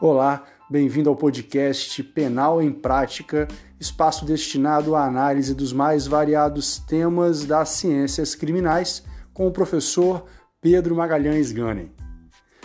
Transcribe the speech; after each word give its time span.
Olá, 0.00 0.44
bem-vindo 0.70 1.10
ao 1.10 1.16
podcast 1.16 2.00
Penal 2.04 2.62
em 2.62 2.70
Prática, 2.70 3.48
espaço 3.80 4.24
destinado 4.24 4.94
à 4.94 5.04
análise 5.04 5.52
dos 5.56 5.72
mais 5.72 6.06
variados 6.06 6.78
temas 6.78 7.44
das 7.44 7.70
ciências 7.70 8.36
criminais, 8.36 9.02
com 9.34 9.48
o 9.48 9.50
professor 9.50 10.24
Pedro 10.60 10.94
Magalhães 10.94 11.50
Ganem. 11.50 11.90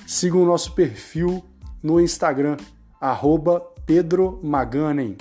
Siga 0.05 0.37
o 0.37 0.45
nosso 0.45 0.75
perfil 0.75 1.43
no 1.81 1.99
Instagram, 1.99 2.55
arroba 3.01 3.59
Pedro 3.83 4.39
Maganem. 4.43 5.17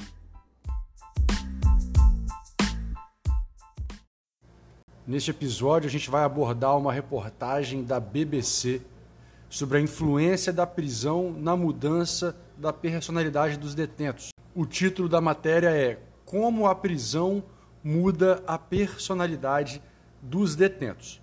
Neste 5.07 5.31
episódio, 5.31 5.89
a 5.89 5.91
gente 5.91 6.11
vai 6.11 6.25
abordar 6.25 6.77
uma 6.77 6.93
reportagem 6.93 7.83
da 7.83 7.99
BBC 7.99 8.83
sobre 9.53 9.77
a 9.77 9.81
influência 9.83 10.51
da 10.51 10.67
prisão 10.67 11.31
na 11.31 11.55
mudança 11.55 12.35
da 12.57 12.73
personalidade 12.73 13.59
dos 13.59 13.75
detentos. 13.75 14.31
O 14.55 14.65
título 14.65 15.11
da 15.11 15.21
matéria 15.21 15.69
é 15.69 16.01
Como 16.25 16.67
a 16.67 16.75
prisão 16.75 17.45
muda 17.85 18.43
a 18.47 18.57
personalidade 18.57 19.83
dos 20.23 20.57
detentos. 20.57 21.21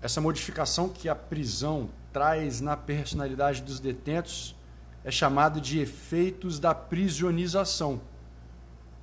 Essa 0.00 0.18
modificação 0.18 0.88
que 0.88 1.06
a 1.06 1.14
prisão 1.14 1.90
traz 2.10 2.62
na 2.62 2.78
personalidade 2.78 3.60
dos 3.60 3.80
detentos 3.80 4.56
é 5.04 5.10
chamada 5.10 5.60
de 5.60 5.78
efeitos 5.78 6.58
da 6.58 6.74
prisionização. 6.74 8.00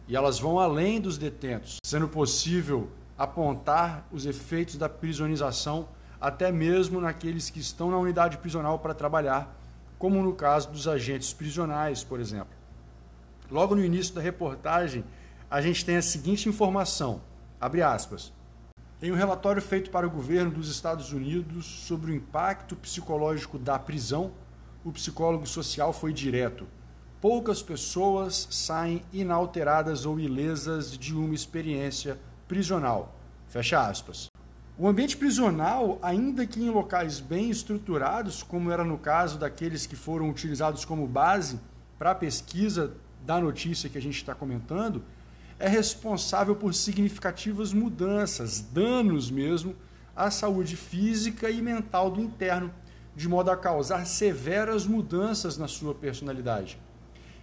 E 0.07 0.15
elas 0.15 0.39
vão 0.39 0.59
além 0.59 0.99
dos 0.99 1.19
detentos, 1.19 1.77
sendo 1.85 2.07
possível 2.07 2.89
apontar 3.21 4.07
os 4.11 4.25
efeitos 4.25 4.77
da 4.77 4.89
prisonização 4.89 5.87
até 6.19 6.51
mesmo 6.51 6.99
naqueles 6.99 7.51
que 7.51 7.59
estão 7.59 7.91
na 7.91 7.97
unidade 7.99 8.39
prisional 8.39 8.79
para 8.79 8.95
trabalhar, 8.95 9.55
como 9.99 10.23
no 10.23 10.33
caso 10.33 10.71
dos 10.71 10.87
agentes 10.87 11.31
prisionais, 11.31 12.03
por 12.03 12.19
exemplo. 12.19 12.55
Logo 13.51 13.75
no 13.75 13.85
início 13.85 14.15
da 14.15 14.21
reportagem, 14.21 15.03
a 15.51 15.61
gente 15.61 15.85
tem 15.85 15.97
a 15.97 16.01
seguinte 16.01 16.49
informação, 16.49 17.21
abre 17.59 17.83
aspas, 17.83 18.33
em 18.99 19.11
um 19.11 19.15
relatório 19.15 19.61
feito 19.61 19.91
para 19.91 20.07
o 20.07 20.09
governo 20.09 20.49
dos 20.49 20.67
Estados 20.67 21.13
Unidos 21.13 21.65
sobre 21.65 22.11
o 22.11 22.15
impacto 22.15 22.75
psicológico 22.75 23.59
da 23.59 23.77
prisão, 23.77 24.31
o 24.83 24.91
psicólogo 24.91 25.45
social 25.45 25.93
foi 25.93 26.11
direto. 26.11 26.65
Poucas 27.19 27.61
pessoas 27.61 28.47
saem 28.49 29.03
inalteradas 29.13 30.07
ou 30.07 30.19
ilesas 30.19 30.97
de 30.97 31.13
uma 31.15 31.35
experiência 31.35 32.17
prisional. 32.51 33.15
Fecha 33.47 33.79
aspas. 33.79 34.29
O 34.77 34.85
ambiente 34.85 35.15
prisional, 35.15 35.97
ainda 36.01 36.45
que 36.45 36.61
em 36.61 36.69
locais 36.69 37.21
bem 37.21 37.49
estruturados, 37.49 38.43
como 38.43 38.69
era 38.69 38.83
no 38.83 38.97
caso 38.97 39.39
daqueles 39.39 39.85
que 39.85 39.95
foram 39.95 40.29
utilizados 40.29 40.83
como 40.83 41.07
base 41.07 41.61
para 41.97 42.11
a 42.11 42.15
pesquisa 42.15 42.91
da 43.25 43.39
notícia 43.39 43.89
que 43.89 43.97
a 43.97 44.01
gente 44.01 44.17
está 44.17 44.35
comentando, 44.35 45.01
é 45.57 45.69
responsável 45.69 46.53
por 46.53 46.73
significativas 46.73 47.71
mudanças, 47.71 48.59
danos 48.59 49.31
mesmo, 49.31 49.73
à 50.13 50.29
saúde 50.29 50.75
física 50.75 51.49
e 51.49 51.61
mental 51.61 52.11
do 52.11 52.19
interno, 52.19 52.69
de 53.15 53.29
modo 53.29 53.49
a 53.49 53.55
causar 53.55 54.05
severas 54.05 54.85
mudanças 54.85 55.57
na 55.57 55.69
sua 55.69 55.95
personalidade. 55.95 56.77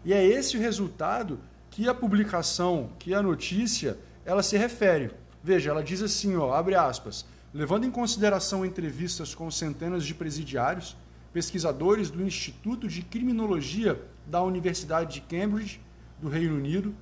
E 0.05 0.12
é 0.12 0.23
esse 0.23 0.59
o 0.59 0.61
resultado 0.61 1.41
que 1.70 1.89
a 1.89 1.95
publicação, 1.95 2.91
que 2.98 3.14
a 3.14 3.23
notícia 3.23 3.97
ela 4.29 4.43
se 4.43 4.59
refere. 4.59 5.11
Veja, 5.43 5.71
ela 5.71 5.83
diz 5.83 6.03
assim, 6.03 6.37
ó, 6.37 6.53
abre 6.53 6.75
aspas, 6.75 7.25
levando 7.53 7.87
em 7.87 7.91
consideração 7.91 8.62
entrevistas 8.62 9.35
com 9.35 9.51
centenas 9.51 10.05
de 10.05 10.15
presidiários, 10.15 10.95
pesquisadores 11.33 12.11
do 12.11 12.23
Instituto 12.23 12.87
de 12.87 13.01
Criminologia 13.01 13.98
da 14.27 14.43
Universidade 14.43 15.15
de 15.15 15.20
Cambridge, 15.23 15.80
do 16.20 16.29
Reino 16.29 16.57
Unido, 16.57 16.95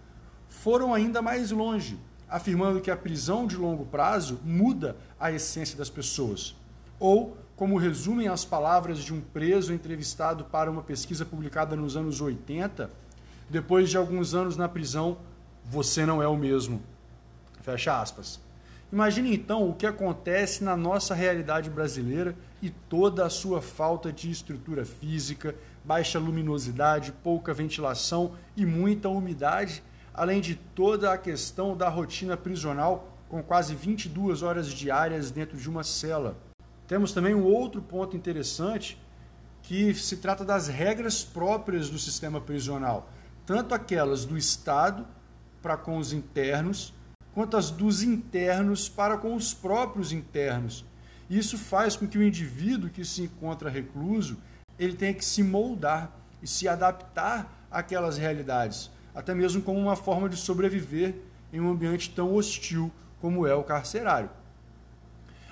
foram 0.49 0.95
ainda 0.95 1.21
mais 1.21 1.50
longe, 1.50 1.99
afirmando 2.28 2.81
que 2.81 2.93
a 2.93 2.97
prisão 2.97 3.45
de 3.45 3.56
longo 3.56 3.84
prazo 3.84 4.39
muda 4.45 4.97
a 5.19 5.33
essência 5.33 5.77
das 5.77 5.91
pessoas. 5.91 6.55
Ou, 7.00 7.37
como 7.56 7.77
resumem 7.77 8.29
as 8.29 8.45
palavras 8.45 8.99
de 8.99 9.12
um 9.12 9.21
preso 9.21 9.73
entrevistado 9.73 10.45
para 10.45 10.71
uma 10.71 10.83
pesquisa 10.83 11.25
publicada 11.25 11.75
nos 11.75 11.97
anos 11.97 12.21
80, 12.21 12.89
depois 13.50 13.91
de 13.91 13.97
alguns 13.97 14.33
anos 14.33 14.56
na 14.56 14.69
prisão, 14.69 15.19
você 15.65 16.06
não 16.06 16.23
é 16.23 16.29
o 16.29 16.37
mesmo. 16.37 16.81
Fecha 17.66 18.00
aspas. 18.00 18.41
Imagine 18.93 19.34
então 19.34 19.69
o 19.69 19.75
que 19.75 19.87
acontece 19.87 20.62
na 20.62 20.77
nossa 20.77 21.16
realidade 21.16 21.69
brasileira 21.69 22.37
e 22.62 22.71
toda 22.71 23.27
a 23.27 23.28
sua 23.28 23.60
falta 23.60 24.12
de 24.12 24.31
estrutura 24.31 24.84
física, 24.84 25.53
baixa 25.84 26.16
luminosidade, 26.21 27.10
pouca 27.25 27.53
ventilação 27.53 28.34
e 28.56 28.65
muita 28.65 29.09
umidade, 29.09 29.82
além 30.15 30.41
de 30.41 30.55
toda 30.55 31.12
a 31.12 31.19
questão 31.19 31.76
da 31.76 31.88
rotina 31.88 32.37
prisional 32.37 33.12
com 33.28 33.43
quase 33.43 33.75
22 33.75 34.44
horas 34.44 34.69
diárias 34.69 35.32
dentro 35.32 35.59
de 35.59 35.69
uma 35.69 35.82
cela. 35.82 36.37
Temos 36.87 37.10
também 37.10 37.34
um 37.34 37.43
outro 37.43 37.82
ponto 37.82 38.16
interessante 38.16 38.97
que 39.60 39.93
se 39.93 40.19
trata 40.19 40.44
das 40.44 40.69
regras 40.69 41.25
próprias 41.25 41.91
do 41.91 41.99
sistema 41.99 42.41
prisional, 42.41 43.10
tanto 43.44 43.75
aquelas 43.75 44.25
do 44.25 44.38
Estado 44.38 45.05
para 45.60 45.76
com 45.76 45.99
os 45.99 46.12
internos, 46.12 46.94
quanto 47.37 47.59
as 47.59 47.71
dos 47.71 48.03
internos 48.03 48.89
para 48.89 49.19
com 49.19 49.35
os 49.35 49.53
próprios 49.53 50.11
internos. 50.11 50.87
Isso 51.29 51.59
faz 51.59 51.95
com 51.95 52.09
que 52.09 52.17
o 52.17 52.23
indivíduo 52.23 52.89
que 52.89 53.05
se 53.05 53.25
encontra 53.25 53.69
recluso, 53.69 54.39
ele 54.79 54.97
tenha 54.97 55.13
que 55.13 55.23
se 55.23 55.43
moldar 55.43 56.11
e 56.43 56.47
se 56.47 56.67
adaptar 56.67 57.67
àquelas 57.71 58.17
realidades, 58.17 58.91
até 59.15 59.35
mesmo 59.35 59.61
como 59.61 59.79
uma 59.79 59.97
forma 59.97 60.31
de 60.31 60.37
sobreviver 60.39 61.15
em 61.53 61.61
um 61.61 61.71
ambiente 61.71 62.09
tão 62.09 62.35
hostil 62.35 62.91
como 63.21 63.47
é 63.47 63.55
o 63.55 63.63
carcerário. 63.63 64.31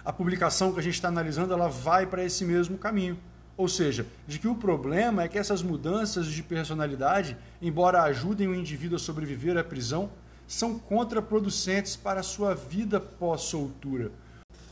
A 0.03 0.11
publicação 0.11 0.73
que 0.73 0.81
a 0.81 0.83
gente 0.83 0.95
está 0.95 1.09
analisando, 1.09 1.53
ela 1.53 1.69
vai 1.69 2.07
para 2.07 2.25
esse 2.25 2.47
mesmo 2.47 2.79
caminho. 2.79 3.19
Ou 3.59 3.69
seja, 3.69 4.07
de 4.27 4.39
que 4.39 4.49
o 4.49 4.55
problema 4.55 5.23
é 5.23 5.29
que 5.29 5.39
essas 5.39 5.63
mudanças 5.63 6.29
de 6.29 6.43
personalidade, 6.43 7.37
embora 7.61 8.05
ajudem 8.05 8.49
o 8.49 8.55
indivíduo 8.55 8.97
a 8.97 8.99
sobreviver 8.99 9.59
à 9.59 9.63
prisão, 9.63 10.11
são 10.47 10.79
contraproducentes 10.79 11.97
para 11.97 12.21
a 12.21 12.25
sua 12.25 12.55
vida 12.55 13.01
pós-soltura. 13.01 14.13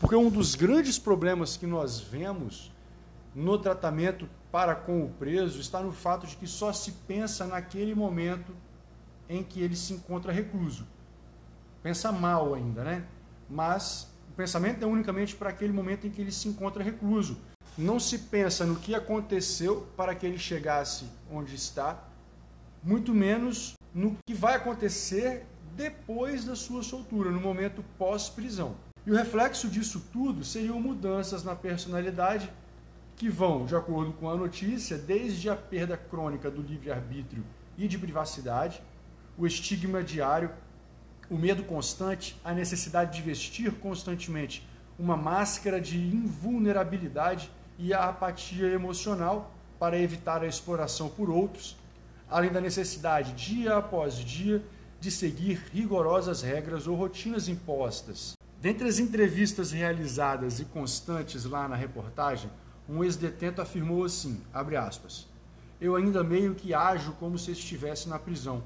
Porque 0.01 0.17
um 0.17 0.29
dos 0.29 0.55
grandes 0.55 0.99
problemas 0.99 1.57
que 1.57 1.67
nós 1.67 2.01
vemos 2.01 2.73
no 3.35 3.59
tratamento 3.59 4.29
para 4.51 4.75
com 4.75 5.03
o 5.05 5.09
preso 5.09 5.61
está 5.61 5.81
no 5.81 5.93
fato 5.93 6.27
de 6.27 6.37
que 6.37 6.47
só 6.47 6.73
se 6.73 6.93
pensa 7.07 7.47
naquele 7.47 7.95
momento 7.95 8.55
em 9.29 9.43
que 9.43 9.61
ele 9.61 9.77
se 9.77 9.95
encontra 9.95 10.33
recluso. 10.33 10.87
Pensa 11.83 12.13
mal 12.13 12.53
ainda, 12.55 12.85
né? 12.85 13.07
Mas 13.49 14.13
o 14.31 14.35
pensamento 14.35 14.83
é 14.83 14.87
unicamente 14.87 15.35
para 15.35 15.51
aquele 15.51 15.73
momento 15.73 16.07
em 16.07 16.11
que 16.11 16.21
ele 16.21 16.33
se 16.33 16.49
encontra 16.49 16.83
recluso. 16.83 17.39
Não 17.77 17.99
se 17.99 18.19
pensa 18.19 18.67
no 18.67 18.77
que 18.77 18.95
aconteceu 18.95 19.89
para 19.97 20.15
que 20.15 20.27
ele 20.27 20.39
chegasse 20.39 21.07
onde 21.31 21.55
está, 21.55 22.05
muito 22.83 23.15
menos 23.15 23.75
no 23.95 24.17
que 24.27 24.35
vai 24.35 24.57
acontecer 24.57 25.47
depois 25.77 26.45
da 26.45 26.55
sua 26.55 26.83
soltura, 26.83 27.31
no 27.31 27.41
momento 27.41 27.85
pós-prisão. 27.99 28.77
E 29.07 29.11
o 29.11 29.17
reflexo 29.17 29.69
disso 29.69 30.05
tudo 30.13 30.45
seriam 30.45 30.81
mudanças 30.81 31.43
na 31.43 31.57
personalidade 31.57 32.51
que 33.17 33.29
vão, 33.29 33.65
de 33.65 33.75
acordo 33.75 34.13
com 34.13 34.29
a 34.29 34.37
notícia, 34.37 34.97
desde 34.97 35.49
a 35.49 35.57
perda 35.57 35.97
crônica 35.97 36.51
do 36.51 36.63
livre-arbítrio 36.63 37.45
e 37.77 37.89
de 37.89 37.99
privacidade, 37.99 38.83
o 39.37 39.47
estigma 39.47 40.03
diário, 40.03 40.51
o 41.31 41.37
medo 41.37 41.63
constante, 41.65 42.39
a 42.45 42.53
necessidade 42.53 43.17
de 43.17 43.23
vestir 43.23 43.73
constantemente 43.73 44.69
uma 44.99 45.17
máscara 45.17 45.81
de 45.81 45.99
invulnerabilidade 45.99 47.51
e 47.79 47.93
a 47.95 48.09
apatia 48.09 48.67
emocional 48.69 49.53
para 49.79 49.99
evitar 49.99 50.43
a 50.43 50.47
exploração 50.47 51.09
por 51.09 51.31
outros, 51.31 51.77
além 52.31 52.51
da 52.51 52.61
necessidade, 52.61 53.33
dia 53.33 53.77
após 53.77 54.17
dia, 54.17 54.63
de 55.03 55.11
seguir 55.11 55.61
rigorosas 55.73 56.43
regras 56.43 56.87
ou 56.87 56.95
rotinas 56.95 57.49
impostas. 57.49 58.35
Dentre 58.61 58.87
as 58.87 59.01
entrevistas 59.01 59.73
realizadas 59.73 60.61
e 60.61 60.65
constantes 60.65 61.45
lá 61.45 61.67
na 61.67 61.75
reportagem, 61.75 62.49
um 62.89 63.03
ex-detento 63.03 63.61
afirmou 63.61 64.05
assim, 64.05 64.41
aspas, 64.55 65.27
eu 65.81 65.97
ainda 65.97 66.23
meio 66.23 66.55
que 66.55 66.73
ajo 66.73 67.15
como 67.15 67.37
se 67.37 67.51
estivesse 67.51 68.09
na 68.09 68.17
prisão. 68.17 68.63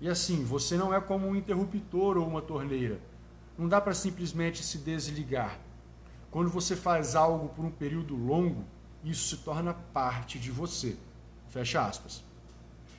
E 0.00 0.08
assim, 0.08 0.42
você 0.42 0.76
não 0.76 0.92
é 0.92 1.00
como 1.00 1.28
um 1.28 1.36
interruptor 1.36 2.16
ou 2.16 2.26
uma 2.26 2.42
torneira. 2.42 2.98
Não 3.56 3.68
dá 3.68 3.80
para 3.80 3.94
simplesmente 3.94 4.60
se 4.60 4.78
desligar. 4.78 5.60
Quando 6.32 6.50
você 6.50 6.74
faz 6.74 7.14
algo 7.14 7.50
por 7.50 7.64
um 7.64 7.70
período 7.70 8.16
longo, 8.16 8.64
isso 9.04 9.28
se 9.28 9.44
torna 9.44 9.72
parte 9.72 10.36
de 10.36 10.50
você. 10.50 10.96
Fecha 11.46 11.86
aspas. 11.86 12.24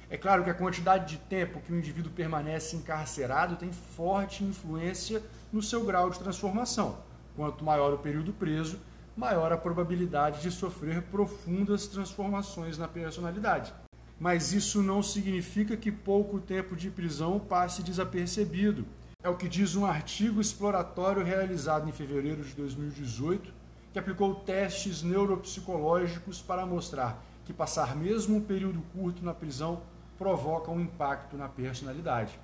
É 0.09 0.17
claro 0.17 0.43
que 0.43 0.49
a 0.49 0.53
quantidade 0.53 1.17
de 1.17 1.23
tempo 1.23 1.59
que 1.61 1.73
o 1.73 1.77
indivíduo 1.77 2.11
permanece 2.11 2.75
encarcerado 2.75 3.55
tem 3.55 3.71
forte 3.71 4.43
influência 4.43 5.21
no 5.51 5.63
seu 5.63 5.83
grau 5.83 6.09
de 6.09 6.19
transformação. 6.19 6.97
Quanto 7.35 7.65
maior 7.65 7.91
o 7.91 7.97
período 7.97 8.31
preso, 8.31 8.79
maior 9.17 9.51
a 9.51 9.57
probabilidade 9.57 10.41
de 10.41 10.51
sofrer 10.51 11.01
profundas 11.03 11.87
transformações 11.87 12.77
na 12.77 12.87
personalidade. 12.87 13.73
Mas 14.19 14.53
isso 14.53 14.81
não 14.83 15.01
significa 15.01 15.75
que 15.75 15.91
pouco 15.91 16.39
tempo 16.39 16.75
de 16.75 16.89
prisão 16.89 17.39
passe 17.39 17.81
desapercebido. 17.81 18.85
É 19.23 19.29
o 19.29 19.35
que 19.35 19.49
diz 19.49 19.75
um 19.75 19.85
artigo 19.85 20.39
exploratório 20.39 21.23
realizado 21.23 21.89
em 21.89 21.91
fevereiro 21.91 22.43
de 22.43 22.53
2018, 22.53 23.51
que 23.91 23.97
aplicou 23.97 24.35
testes 24.35 25.01
neuropsicológicos 25.01 26.41
para 26.41 26.65
mostrar 26.65 27.23
que 27.43 27.53
passar 27.53 27.95
mesmo 27.95 28.37
um 28.37 28.41
período 28.41 28.81
curto 28.93 29.23
na 29.25 29.33
prisão 29.33 29.81
provoca 30.17 30.71
um 30.71 30.79
impacto 30.79 31.37
na 31.37 31.47
personalidade. 31.47 32.39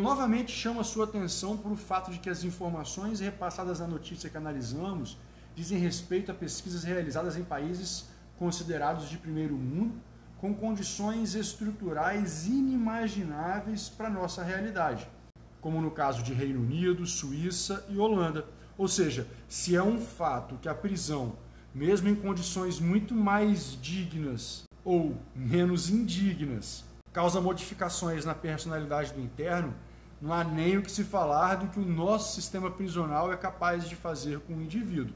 Novamente 0.00 0.50
chama 0.50 0.82
sua 0.82 1.04
atenção 1.04 1.56
para 1.56 1.70
o 1.70 1.76
fato 1.76 2.10
de 2.10 2.18
que 2.18 2.28
as 2.28 2.42
informações 2.42 3.20
repassadas 3.20 3.78
na 3.80 3.86
notícia 3.86 4.28
que 4.28 4.36
analisamos 4.36 5.16
dizem 5.54 5.78
respeito 5.78 6.32
a 6.32 6.34
pesquisas 6.34 6.82
realizadas 6.82 7.36
em 7.36 7.44
países 7.44 8.08
considerados 8.36 9.08
de 9.08 9.16
primeiro 9.16 9.54
mundo, 9.54 9.94
com 10.38 10.52
condições 10.52 11.34
estruturais 11.34 12.46
inimagináveis 12.46 13.88
para 13.88 14.10
nossa 14.10 14.42
realidade, 14.42 15.08
como 15.60 15.80
no 15.80 15.90
caso 15.90 16.22
de 16.22 16.34
Reino 16.34 16.60
Unido, 16.60 17.06
Suíça 17.06 17.86
e 17.88 17.96
Holanda. 17.96 18.44
Ou 18.76 18.88
seja, 18.88 19.26
se 19.48 19.76
é 19.76 19.82
um 19.82 20.00
fato 20.00 20.56
que 20.56 20.68
a 20.68 20.74
prisão, 20.74 21.38
mesmo 21.72 22.08
em 22.08 22.14
condições 22.14 22.80
muito 22.80 23.14
mais 23.14 23.80
dignas 23.80 24.64
ou 24.84 25.16
menos 25.34 25.88
indignas, 25.88 26.84
causa 27.14 27.40
modificações 27.40 28.24
na 28.24 28.34
personalidade 28.34 29.12
do 29.12 29.20
interno, 29.20 29.72
não 30.20 30.32
há 30.32 30.42
nem 30.42 30.76
o 30.76 30.82
que 30.82 30.90
se 30.90 31.04
falar 31.04 31.54
do 31.54 31.68
que 31.68 31.78
o 31.78 31.86
nosso 31.86 32.34
sistema 32.34 32.72
prisional 32.72 33.32
é 33.32 33.36
capaz 33.36 33.88
de 33.88 33.94
fazer 33.94 34.40
com 34.40 34.54
o 34.54 34.60
indivíduo. 34.60 35.14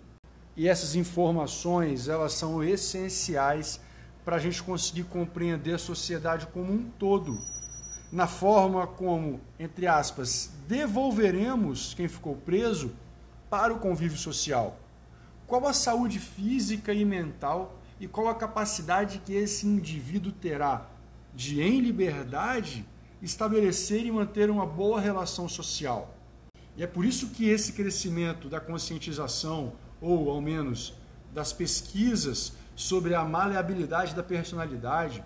E 0.56 0.68
essas 0.68 0.94
informações, 0.94 2.06
elas 2.06 2.34
são 2.34 2.62
essenciais 2.62 3.80
para 4.24 4.36
a 4.36 4.38
gente 4.38 4.62
conseguir 4.62 5.04
compreender 5.04 5.74
a 5.74 5.78
sociedade 5.78 6.46
como 6.46 6.72
um 6.72 6.88
todo, 6.88 7.36
na 8.12 8.28
forma 8.28 8.86
como, 8.86 9.40
entre 9.58 9.88
aspas, 9.88 10.52
devolveremos 10.68 11.94
quem 11.94 12.06
ficou 12.06 12.36
preso 12.36 12.92
para 13.50 13.74
o 13.74 13.80
convívio 13.80 14.18
social. 14.18 14.76
Qual 15.48 15.66
a 15.66 15.72
saúde 15.72 16.20
física 16.20 16.92
e 16.92 17.04
mental 17.04 17.74
e 17.98 18.06
qual 18.06 18.28
a 18.28 18.36
capacidade 18.36 19.20
que 19.24 19.34
esse 19.34 19.66
indivíduo 19.66 20.30
terá 20.30 20.86
de, 21.34 21.60
em 21.60 21.80
liberdade, 21.80 22.84
estabelecer 23.22 24.04
e 24.04 24.10
manter 24.10 24.50
uma 24.50 24.66
boa 24.66 25.00
relação 25.00 25.48
social. 25.48 26.14
E 26.76 26.82
é 26.82 26.86
por 26.86 27.04
isso 27.04 27.30
que 27.30 27.48
esse 27.48 27.72
crescimento 27.72 28.48
da 28.48 28.60
conscientização, 28.60 29.72
ou 30.00 30.30
ao 30.30 30.40
menos 30.40 30.94
das 31.34 31.52
pesquisas 31.52 32.52
sobre 32.76 33.14
a 33.14 33.25
maleabilidade 33.25 34.14
da 34.14 34.22
personalidade, 34.22 35.25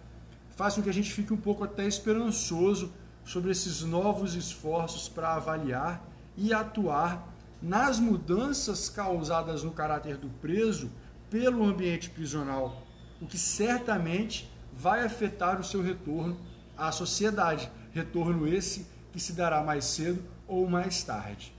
faz 0.57 0.75
com 0.75 0.83
que 0.83 0.91
a 0.91 0.95
gente 0.95 1.13
fique 1.13 1.33
um 1.33 1.37
pouco 1.37 1.65
até 1.65 1.87
esperançoso 1.87 2.93
sobre 3.25 3.51
esses 3.51 3.83
novos 3.83 4.35
esforços 4.35 5.09
para 5.09 5.35
avaliar 5.35 6.03
e 6.37 6.53
atuar 6.53 7.29
nas 7.61 7.99
mudanças 7.99 8.89
causadas 8.89 9.63
no 9.63 9.71
caráter 9.71 10.17
do 10.17 10.29
preso 10.29 10.91
pelo 11.31 11.65
ambiente 11.65 12.11
prisional, 12.11 12.83
o 13.21 13.27
que 13.27 13.39
certamente 13.39 14.51
vai 14.73 15.05
afetar 15.05 15.61
o 15.61 15.65
seu 15.65 15.83
retorno 15.83 16.37
à 16.77 16.91
sociedade. 16.91 17.71
Retorno 17.93 18.47
esse 18.49 18.87
que 19.13 19.21
se 19.21 19.33
dará 19.33 19.63
mais 19.63 19.85
cedo 19.85 20.23
ou 20.49 20.69
mais 20.69 21.03
tarde. 21.03 21.55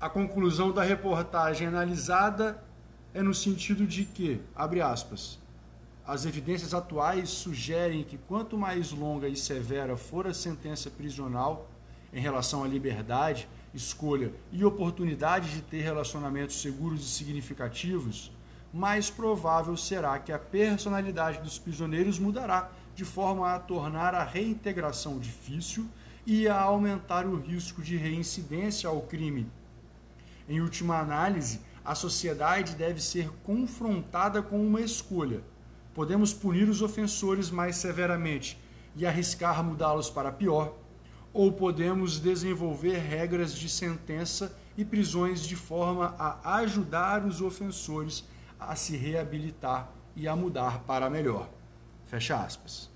A 0.00 0.08
conclusão 0.08 0.72
da 0.72 0.82
reportagem 0.82 1.66
analisada 1.66 2.62
é 3.14 3.22
no 3.22 3.34
sentido 3.34 3.86
de 3.86 4.04
que, 4.04 4.40
abre 4.54 4.80
aspas, 4.80 5.38
as 6.06 6.24
evidências 6.24 6.72
atuais 6.72 7.30
sugerem 7.30 8.04
que 8.04 8.16
quanto 8.16 8.56
mais 8.56 8.92
longa 8.92 9.28
e 9.28 9.34
severa 9.34 9.96
for 9.96 10.26
a 10.26 10.34
sentença 10.34 10.90
prisional 10.90 11.68
em 12.12 12.20
relação 12.20 12.62
à 12.62 12.68
liberdade, 12.68 13.48
escolha 13.74 14.32
e 14.52 14.64
oportunidade 14.64 15.50
de 15.50 15.62
ter 15.62 15.82
relacionamentos 15.82 16.60
seguros 16.60 17.00
e 17.00 17.08
significativos, 17.08 18.30
mais 18.76 19.08
provável 19.08 19.74
será 19.74 20.18
que 20.18 20.30
a 20.30 20.38
personalidade 20.38 21.40
dos 21.40 21.58
prisioneiros 21.58 22.18
mudará 22.18 22.70
de 22.94 23.06
forma 23.06 23.50
a 23.50 23.58
tornar 23.58 24.14
a 24.14 24.22
reintegração 24.22 25.18
difícil 25.18 25.86
e 26.26 26.46
a 26.46 26.60
aumentar 26.60 27.24
o 27.24 27.40
risco 27.40 27.80
de 27.80 27.96
reincidência 27.96 28.88
ao 28.88 29.00
crime. 29.00 29.50
Em 30.46 30.60
última 30.60 30.98
análise, 30.98 31.60
a 31.82 31.94
sociedade 31.94 32.74
deve 32.74 33.00
ser 33.00 33.30
confrontada 33.44 34.42
com 34.42 34.60
uma 34.60 34.82
escolha. 34.82 35.42
Podemos 35.94 36.34
punir 36.34 36.68
os 36.68 36.82
ofensores 36.82 37.50
mais 37.50 37.76
severamente 37.76 38.60
e 38.94 39.06
arriscar 39.06 39.64
mudá-los 39.64 40.10
para 40.10 40.30
pior, 40.30 40.76
ou 41.32 41.50
podemos 41.50 42.18
desenvolver 42.18 42.98
regras 42.98 43.54
de 43.54 43.70
sentença 43.70 44.54
e 44.76 44.84
prisões 44.84 45.40
de 45.40 45.56
forma 45.56 46.14
a 46.18 46.56
ajudar 46.56 47.24
os 47.24 47.40
ofensores 47.40 48.24
a 48.58 48.74
se 48.74 48.96
reabilitar 48.96 49.90
e 50.14 50.26
a 50.26 50.34
mudar 50.34 50.80
para 50.80 51.10
melhor. 51.10 51.48
Fecha 52.06 52.36
aspas. 52.36 52.90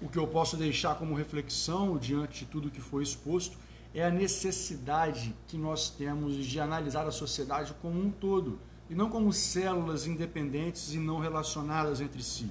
O 0.00 0.08
que 0.08 0.18
eu 0.18 0.26
posso 0.26 0.56
deixar 0.56 0.96
como 0.96 1.14
reflexão 1.14 1.96
diante 1.96 2.44
de 2.44 2.50
tudo 2.50 2.70
que 2.70 2.80
foi 2.80 3.02
exposto 3.02 3.56
é 3.94 4.04
a 4.04 4.10
necessidade 4.10 5.34
que 5.46 5.56
nós 5.56 5.88
temos 5.88 6.34
de 6.34 6.58
analisar 6.58 7.06
a 7.06 7.12
sociedade 7.12 7.72
como 7.80 8.00
um 8.00 8.10
todo 8.10 8.58
e 8.90 8.94
não 8.94 9.08
como 9.08 9.32
células 9.32 10.06
independentes 10.06 10.92
e 10.92 10.98
não 10.98 11.20
relacionadas 11.20 12.00
entre 12.00 12.22
si. 12.22 12.50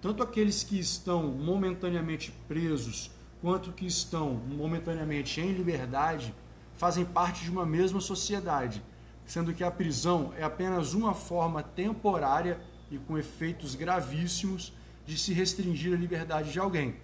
Tanto 0.00 0.22
aqueles 0.22 0.62
que 0.62 0.78
estão 0.78 1.24
momentaneamente 1.24 2.32
presos 2.46 3.10
quanto 3.40 3.72
que 3.72 3.86
estão 3.86 4.34
momentaneamente 4.34 5.40
em 5.40 5.52
liberdade 5.52 6.34
fazem 6.76 7.04
parte 7.04 7.44
de 7.44 7.50
uma 7.50 7.64
mesma 7.64 8.00
sociedade, 8.00 8.82
sendo 9.26 9.54
que 9.54 9.64
a 9.64 9.70
prisão 9.70 10.32
é 10.36 10.42
apenas 10.42 10.94
uma 10.94 11.14
forma 11.14 11.62
temporária 11.62 12.60
e 12.90 12.98
com 12.98 13.16
efeitos 13.16 13.74
gravíssimos 13.74 14.72
de 15.06 15.16
se 15.18 15.32
restringir 15.32 15.92
a 15.94 15.96
liberdade 15.96 16.52
de 16.52 16.58
alguém. 16.58 16.96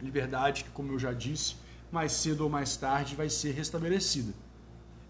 Liberdade 0.00 0.64
que, 0.64 0.70
como 0.70 0.92
eu 0.92 0.98
já 0.98 1.12
disse, 1.12 1.56
mais 1.90 2.12
cedo 2.12 2.42
ou 2.42 2.50
mais 2.50 2.76
tarde 2.76 3.14
vai 3.14 3.28
ser 3.28 3.52
restabelecida. 3.52 4.32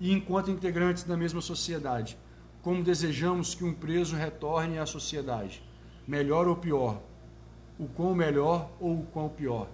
E 0.00 0.12
enquanto 0.12 0.50
integrantes 0.50 1.04
da 1.04 1.16
mesma 1.16 1.40
sociedade, 1.40 2.18
como 2.60 2.82
desejamos 2.82 3.54
que 3.54 3.64
um 3.64 3.72
preso 3.72 4.16
retorne 4.16 4.78
à 4.78 4.86
sociedade? 4.86 5.62
Melhor 6.06 6.46
ou 6.48 6.56
pior? 6.56 7.00
O 7.78 7.86
quão 7.86 8.14
melhor 8.14 8.70
ou 8.80 9.00
o 9.00 9.06
quão 9.06 9.28
pior? 9.28 9.68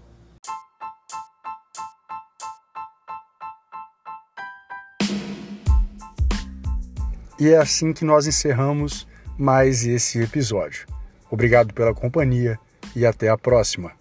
E 7.40 7.50
é 7.50 7.57
assim 7.57 7.92
que 7.92 8.04
nós 8.04 8.26
encerramos 8.26 9.07
mais 9.38 9.87
esse 9.87 10.21
episódio. 10.21 10.87
Obrigado 11.30 11.73
pela 11.73 11.95
companhia 11.95 12.59
e 12.97 13.07
até 13.07 13.28
a 13.28 13.38
próxima. 13.38 13.92